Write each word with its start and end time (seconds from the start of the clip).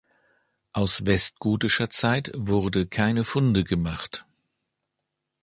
Aus 0.73 1.05
westgotischer 1.05 1.91
Zeit 1.91 2.31
wurde 2.33 2.87
keine 2.87 3.23
Funde 3.23 3.63
gemacht. 3.63 4.25